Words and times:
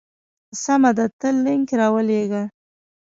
سمه 0.63 0.91
ده 0.97 1.05
ته 1.19 1.27
لینک 1.43 1.69
راولېږه. 1.79 2.43